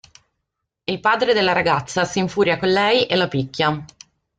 [0.85, 3.85] Il padre della ragazza si infuria con lei e la picchia.